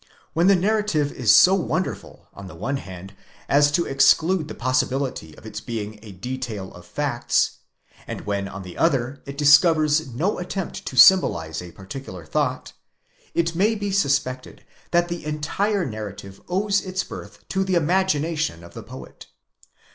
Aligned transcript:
When 0.33 0.47
the 0.47 0.55
narrative 0.55 1.11
is 1.11 1.29
so 1.35 1.53
wonderful 1.53 2.27
on 2.33 2.47
the 2.47 2.55
one 2.55 2.77
hand 2.77 3.15
as 3.47 3.69
to 3.73 3.85
exclude 3.85 4.47
the 4.47 4.55
possibility 4.55 5.37
of 5.37 5.45
its 5.45 5.61
being 5.61 5.99
a 6.01 6.11
detail 6.11 6.73
of 6.73 6.87
facts, 6.87 7.59
and 8.07 8.21
when 8.21 8.47
on 8.47 8.63
the 8.63 8.79
other 8.79 9.21
it 9.27 9.37
discovers 9.37 10.07
no 10.11 10.39
attempt 10.39 10.87
to 10.87 10.97
symbolize 10.97 11.61
a 11.61 11.71
particular 11.71 12.25
thought, 12.25 12.73
it 13.35 13.53
may 13.53 13.75
be 13.75 13.91
suspected 13.91 14.65
that 14.89 15.07
the 15.07 15.23
entire 15.23 15.85
narrative 15.85 16.41
owes 16.49 16.81
its 16.81 17.03
birth 17.03 17.47
to 17.49 17.63
the 17.63 17.75
imagination 17.75 18.63
of 18.63 18.73
the 18.73 18.81
poet. 18.81 19.27